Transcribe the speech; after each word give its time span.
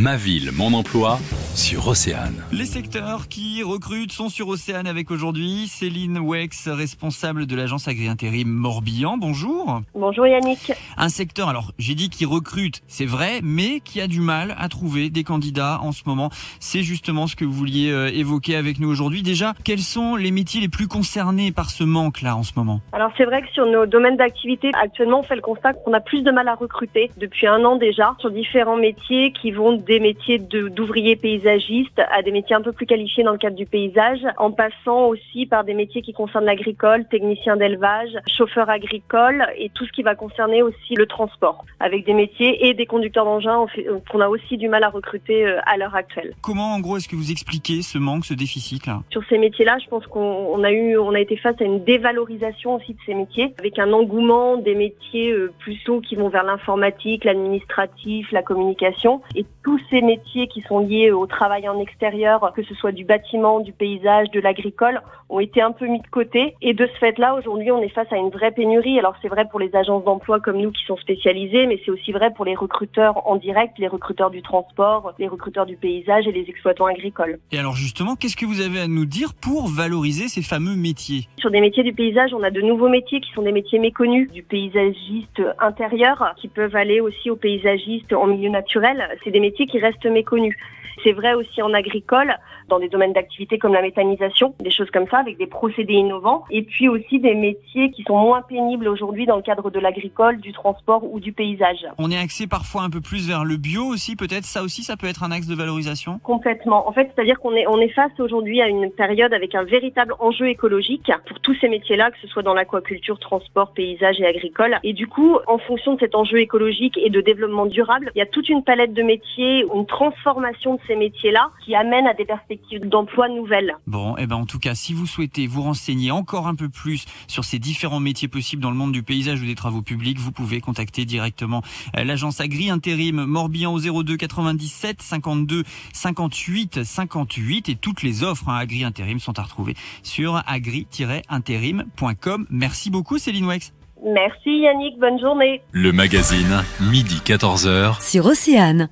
Ma 0.00 0.16
ville, 0.16 0.50
mon 0.52 0.72
emploi 0.72 1.20
sur 1.54 1.88
Océane. 1.88 2.44
Les 2.52 2.64
secteurs 2.64 3.28
qui 3.28 3.62
recrutent 3.62 4.12
sont 4.12 4.28
sur 4.28 4.48
Océane 4.48 4.86
avec 4.86 5.10
aujourd'hui 5.10 5.66
Céline 5.66 6.18
Wex, 6.22 6.68
responsable 6.68 7.46
de 7.46 7.56
l'agence 7.56 7.88
agri-intérim 7.88 8.48
Morbihan. 8.48 9.16
Bonjour. 9.16 9.80
Bonjour 9.94 10.26
Yannick. 10.26 10.72
Un 10.96 11.08
secteur, 11.08 11.48
alors 11.48 11.72
j'ai 11.78 11.94
dit 11.94 12.08
qui 12.08 12.24
recrute, 12.24 12.82
c'est 12.86 13.06
vrai, 13.06 13.40
mais 13.42 13.80
qui 13.80 14.00
a 14.00 14.06
du 14.06 14.20
mal 14.20 14.54
à 14.58 14.68
trouver 14.68 15.10
des 15.10 15.24
candidats 15.24 15.80
en 15.82 15.92
ce 15.92 16.02
moment. 16.06 16.30
C'est 16.60 16.82
justement 16.82 17.26
ce 17.26 17.36
que 17.36 17.44
vous 17.44 17.52
vouliez 17.52 17.90
euh, 17.90 18.10
évoquer 18.12 18.56
avec 18.56 18.78
nous 18.78 18.88
aujourd'hui. 18.88 19.22
Déjà, 19.22 19.54
quels 19.64 19.80
sont 19.80 20.16
les 20.16 20.30
métiers 20.30 20.60
les 20.60 20.68
plus 20.68 20.88
concernés 20.88 21.52
par 21.52 21.70
ce 21.70 21.84
manque-là 21.84 22.36
en 22.36 22.42
ce 22.42 22.52
moment? 22.56 22.80
Alors 22.92 23.10
c'est 23.16 23.24
vrai 23.24 23.42
que 23.42 23.48
sur 23.48 23.66
nos 23.66 23.86
domaines 23.86 24.16
d'activité, 24.16 24.70
actuellement 24.80 25.20
on 25.20 25.24
fait 25.24 25.36
le 25.36 25.42
constat 25.42 25.72
qu'on 25.72 25.92
a 25.92 26.00
plus 26.00 26.22
de 26.22 26.30
mal 26.30 26.48
à 26.48 26.54
recruter 26.54 27.10
depuis 27.16 27.46
un 27.46 27.64
an 27.64 27.76
déjà 27.76 28.14
sur 28.20 28.30
différents 28.30 28.76
métiers 28.76 29.32
qui 29.32 29.50
vont 29.50 29.72
des 29.72 30.00
métiers 30.00 30.38
d'ouvriers 30.38 31.16
paysagistes 31.40 32.00
à 32.10 32.22
des 32.22 32.32
métiers 32.32 32.56
un 32.56 32.62
peu 32.62 32.72
plus 32.72 32.86
qualifiés 32.86 33.24
dans 33.24 33.32
le 33.32 33.38
cadre 33.38 33.56
du 33.56 33.66
paysage, 33.66 34.20
en 34.38 34.50
passant 34.50 35.06
aussi 35.06 35.46
par 35.46 35.64
des 35.64 35.74
métiers 35.74 36.02
qui 36.02 36.12
concernent 36.12 36.44
l'agricole, 36.44 37.06
technicien 37.08 37.56
d'élevage, 37.56 38.10
chauffeur 38.26 38.68
agricole 38.68 39.46
et 39.56 39.70
tout 39.70 39.86
ce 39.86 39.92
qui 39.92 40.02
va 40.02 40.14
concerner 40.14 40.62
aussi 40.62 40.94
le 40.94 41.06
transport, 41.06 41.64
avec 41.78 42.04
des 42.04 42.14
métiers 42.14 42.66
et 42.66 42.74
des 42.74 42.86
conducteurs 42.86 43.24
d'engins 43.24 43.66
qu'on 44.10 44.20
a 44.20 44.28
aussi 44.28 44.56
du 44.56 44.68
mal 44.68 44.84
à 44.84 44.88
recruter 44.88 45.46
euh, 45.46 45.58
à 45.66 45.76
l'heure 45.76 45.94
actuelle. 45.94 46.34
Comment 46.42 46.74
en 46.74 46.80
gros 46.80 46.96
est-ce 46.96 47.08
que 47.08 47.16
vous 47.16 47.30
expliquez 47.30 47.82
ce 47.82 47.98
manque, 47.98 48.24
ce 48.24 48.34
déficit 48.34 48.86
là 48.86 49.02
Sur 49.10 49.22
ces 49.28 49.38
métiers-là, 49.38 49.78
je 49.82 49.88
pense 49.88 50.06
qu'on 50.06 50.62
a 50.62 50.72
eu, 50.72 50.96
on 50.98 51.14
a 51.14 51.20
été 51.20 51.36
face 51.36 51.56
à 51.60 51.64
une 51.64 51.84
dévalorisation 51.84 52.74
aussi 52.76 52.92
de 52.92 52.98
ces 53.06 53.14
métiers, 53.14 53.54
avec 53.58 53.78
un 53.78 53.92
engouement 53.92 54.56
des 54.56 54.74
métiers 54.74 55.32
euh, 55.32 55.52
plus 55.58 55.78
hauts 55.88 56.00
qui 56.00 56.16
vont 56.16 56.28
vers 56.28 56.44
l'informatique, 56.44 57.24
l'administratif, 57.24 58.30
la 58.32 58.42
communication, 58.42 59.20
et 59.34 59.44
tout 59.62 59.78
ces 59.90 60.00
métiers 60.00 60.48
qui 60.48 60.62
sont 60.62 60.78
liés 60.78 61.10
au 61.10 61.26
travail 61.26 61.68
en 61.68 61.78
extérieur, 61.78 62.52
que 62.54 62.62
ce 62.62 62.74
soit 62.74 62.92
du 62.92 63.04
bâtiment, 63.04 63.60
du 63.60 63.72
paysage, 63.72 64.30
de 64.30 64.40
l'agricole, 64.40 65.00
ont 65.28 65.40
été 65.40 65.60
un 65.62 65.72
peu 65.72 65.86
mis 65.86 66.00
de 66.00 66.06
côté. 66.08 66.54
Et 66.60 66.74
de 66.74 66.86
ce 66.86 66.98
fait-là, 66.98 67.34
aujourd'hui, 67.34 67.70
on 67.70 67.80
est 67.82 67.88
face 67.88 68.10
à 68.12 68.16
une 68.16 68.30
vraie 68.30 68.50
pénurie. 68.50 68.98
Alors 68.98 69.14
c'est 69.22 69.28
vrai 69.28 69.46
pour 69.48 69.60
les 69.60 69.74
agences 69.76 70.04
d'emploi 70.04 70.40
comme 70.40 70.58
nous 70.58 70.72
qui 70.72 70.84
sont 70.84 70.96
spécialisées, 70.96 71.66
mais 71.66 71.80
c'est 71.84 71.90
aussi 71.90 72.12
vrai 72.12 72.32
pour 72.32 72.44
les 72.44 72.54
recruteurs 72.54 73.26
en 73.28 73.36
direct, 73.36 73.78
les 73.78 73.88
recruteurs 73.88 74.30
du 74.30 74.42
transport, 74.42 75.12
les 75.18 75.28
recruteurs 75.28 75.66
du 75.66 75.76
paysage 75.76 76.26
et 76.26 76.32
les 76.32 76.48
exploitants 76.48 76.86
agricoles. 76.86 77.38
Et 77.52 77.58
alors 77.58 77.74
justement, 77.74 78.16
qu'est-ce 78.16 78.36
que 78.36 78.46
vous 78.46 78.60
avez 78.60 78.80
à 78.80 78.88
nous 78.88 79.04
dire 79.04 79.34
pour 79.34 79.68
valoriser 79.68 80.28
ces 80.28 80.42
fameux 80.42 80.74
métiers? 80.74 81.28
Sur 81.38 81.50
des 81.50 81.60
métiers 81.60 81.82
du 81.82 81.92
paysage, 81.92 82.32
on 82.34 82.42
a 82.42 82.50
de 82.50 82.60
nouveaux 82.60 82.88
métiers 82.88 83.20
qui 83.20 83.30
sont 83.32 83.42
des 83.42 83.52
métiers 83.52 83.78
méconnus, 83.78 84.30
du 84.32 84.42
paysagiste 84.42 85.42
intérieur, 85.60 86.34
qui 86.38 86.48
peuvent 86.48 86.76
aller 86.76 87.00
aussi 87.00 87.30
au 87.30 87.36
paysagiste 87.36 88.12
en 88.12 88.26
milieu 88.26 88.48
naturel. 88.48 89.08
C'est 89.22 89.30
des 89.30 89.40
métiers 89.40 89.49
qui 89.52 89.78
restent 89.78 90.06
méconnus. 90.06 90.56
C'est 91.02 91.12
vrai 91.12 91.34
aussi 91.34 91.62
en 91.62 91.72
agricole, 91.72 92.34
dans 92.68 92.78
des 92.78 92.88
domaines 92.88 93.12
d'activité 93.12 93.58
comme 93.58 93.72
la 93.72 93.82
méthanisation, 93.82 94.54
des 94.60 94.70
choses 94.70 94.90
comme 94.90 95.06
ça, 95.10 95.18
avec 95.18 95.38
des 95.38 95.46
procédés 95.46 95.94
innovants. 95.94 96.44
Et 96.50 96.62
puis 96.62 96.88
aussi 96.88 97.18
des 97.18 97.34
métiers 97.34 97.90
qui 97.90 98.02
sont 98.04 98.16
moins 98.16 98.42
pénibles 98.42 98.88
aujourd'hui 98.88 99.26
dans 99.26 99.36
le 99.36 99.42
cadre 99.42 99.70
de 99.70 99.78
l'agricole, 99.78 100.38
du 100.40 100.52
transport 100.52 101.02
ou 101.10 101.20
du 101.20 101.32
paysage. 101.32 101.86
On 101.98 102.10
est 102.10 102.18
axé 102.18 102.46
parfois 102.46 102.82
un 102.82 102.90
peu 102.90 103.00
plus 103.00 103.26
vers 103.28 103.44
le 103.44 103.56
bio 103.56 103.84
aussi, 103.84 104.16
peut-être. 104.16 104.44
Ça 104.44 104.62
aussi, 104.62 104.82
ça 104.82 104.96
peut 104.96 105.06
être 105.06 105.22
un 105.22 105.30
axe 105.30 105.46
de 105.46 105.54
valorisation 105.54 106.20
Complètement. 106.22 106.88
En 106.88 106.92
fait, 106.92 107.10
c'est-à-dire 107.14 107.40
qu'on 107.40 107.54
est, 107.54 107.66
on 107.66 107.80
est 107.80 107.88
face 107.88 108.12
aujourd'hui 108.18 108.60
à 108.60 108.68
une 108.68 108.90
période 108.90 109.32
avec 109.32 109.54
un 109.54 109.64
véritable 109.64 110.14
enjeu 110.18 110.48
écologique 110.48 111.10
pour 111.26 111.40
tous 111.40 111.56
ces 111.60 111.68
métiers-là, 111.68 112.10
que 112.10 112.18
ce 112.22 112.28
soit 112.28 112.42
dans 112.42 112.54
l'aquaculture, 112.54 113.18
transport, 113.18 113.72
paysage 113.72 114.20
et 114.20 114.26
agricole. 114.26 114.78
Et 114.84 114.92
du 114.92 115.06
coup, 115.06 115.38
en 115.46 115.58
fonction 115.58 115.94
de 115.94 116.00
cet 116.00 116.14
enjeu 116.14 116.38
écologique 116.40 116.98
et 116.98 117.10
de 117.10 117.20
développement 117.20 117.66
durable, 117.66 118.10
il 118.14 118.18
y 118.18 118.22
a 118.22 118.26
toute 118.26 118.48
une 118.48 118.62
palette 118.62 118.92
de 118.92 119.02
métiers, 119.02 119.20
une 119.40 119.86
transformation 119.86 120.74
de 120.74 120.80
ces 120.86 120.96
métiers-là 120.96 121.50
qui 121.64 121.74
amène 121.74 122.06
à 122.06 122.14
des 122.14 122.24
perspectives 122.24 122.88
d'emploi 122.88 123.28
nouvelles. 123.28 123.76
Bon, 123.86 124.16
et 124.16 124.22
eh 124.22 124.26
ben 124.26 124.36
en 124.36 124.46
tout 124.46 124.58
cas, 124.58 124.74
si 124.74 124.94
vous 124.94 125.06
souhaitez 125.06 125.46
vous 125.46 125.62
renseigner 125.62 126.10
encore 126.10 126.46
un 126.46 126.54
peu 126.54 126.68
plus 126.68 127.04
sur 127.26 127.44
ces 127.44 127.58
différents 127.58 128.00
métiers 128.00 128.28
possibles 128.28 128.62
dans 128.62 128.70
le 128.70 128.76
monde 128.76 128.92
du 128.92 129.02
paysage 129.02 129.42
ou 129.42 129.46
des 129.46 129.54
travaux 129.54 129.82
publics, 129.82 130.18
vous 130.18 130.32
pouvez 130.32 130.60
contacter 130.60 131.04
directement 131.04 131.62
euh, 131.96 132.04
l'agence 132.04 132.40
Agri 132.40 132.70
Intérim 132.70 133.24
Morbihan 133.24 133.72
au 133.72 134.02
02 134.02 134.16
97 134.16 135.02
52 135.02 135.64
58 135.92 136.84
58 136.84 137.68
et 137.68 137.76
toutes 137.76 138.02
les 138.02 138.22
offres 138.22 138.48
hein, 138.48 138.56
Agri 138.56 138.84
Intérim 138.84 139.18
sont 139.18 139.38
à 139.38 139.42
retrouver 139.42 139.74
sur 140.02 140.42
agri-intérim.com. 140.46 142.46
Merci 142.50 142.90
beaucoup 142.90 143.18
Céline 143.18 143.46
Wex. 143.46 143.72
Merci 144.02 144.60
Yannick, 144.60 144.98
bonne 144.98 145.20
journée. 145.20 145.60
Le 145.72 145.92
magazine, 145.92 146.64
midi 146.80 147.20
14h. 147.24 148.00
Sur 148.00 148.26
Océane. 148.26 148.88